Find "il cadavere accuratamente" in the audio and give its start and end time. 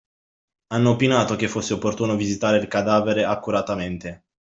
2.57-4.23